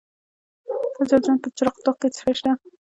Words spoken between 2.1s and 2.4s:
څه شی